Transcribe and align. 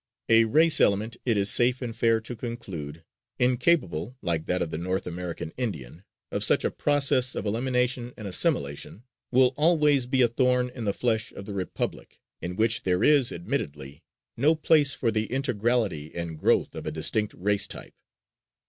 A 0.29 0.45
race 0.45 0.81
element, 0.81 1.17
it 1.25 1.37
is 1.37 1.51
safe 1.51 1.79
and 1.79 1.95
fair 1.95 2.19
to 2.21 2.35
conclude, 2.35 3.03
incapable, 3.37 4.17
like 4.23 4.47
that 4.47 4.63
of 4.63 4.71
the 4.71 4.79
North 4.79 5.05
American 5.05 5.53
Indian, 5.57 6.03
of 6.31 6.43
such 6.43 6.63
a 6.65 6.71
process 6.71 7.35
of 7.35 7.45
elimination 7.45 8.11
and 8.17 8.27
assimilation, 8.27 9.03
will 9.29 9.53
always 9.55 10.07
be 10.07 10.23
a 10.23 10.27
thorn 10.27 10.71
in 10.73 10.85
the 10.85 10.91
flesh 10.95 11.31
of 11.33 11.45
the 11.45 11.53
Republic, 11.53 12.19
in 12.41 12.55
which 12.55 12.81
there 12.81 13.03
is, 13.03 13.31
admittedly, 13.31 14.01
no 14.35 14.55
place 14.55 14.95
for 14.95 15.11
the 15.11 15.27
integrality 15.27 16.11
and 16.15 16.39
growth 16.39 16.73
of 16.73 16.87
a 16.87 16.91
distinct 16.91 17.35
race 17.37 17.67
type. 17.67 17.93